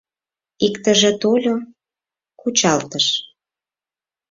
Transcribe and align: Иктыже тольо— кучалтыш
Иктыже 0.65 1.11
тольо— 1.21 1.55
кучалтыш 2.39 3.05